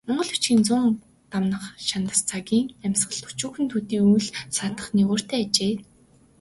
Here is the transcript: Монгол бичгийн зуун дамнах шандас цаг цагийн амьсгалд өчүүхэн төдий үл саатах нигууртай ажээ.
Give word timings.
Монгол 0.07 0.29
бичгийн 0.31 0.61
зуун 0.67 0.93
дамнах 1.31 1.65
шандас 1.87 2.19
цаг 2.29 2.29
цагийн 2.29 2.67
амьсгалд 2.85 3.23
өчүүхэн 3.31 3.65
төдий 3.69 4.01
үл 4.15 4.25
саатах 4.57 4.87
нигууртай 4.95 5.39
ажээ. 5.47 5.75